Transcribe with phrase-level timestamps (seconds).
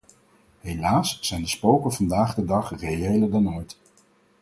[0.59, 3.79] Helaas zijn die spoken vandaag de dag reëler dan ooit.